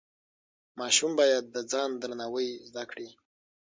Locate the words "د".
1.55-1.57